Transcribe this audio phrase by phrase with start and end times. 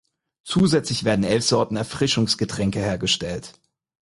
[0.43, 3.53] Zusätzlich werden elf Sorten Erfrischungsgetränke hergestellt.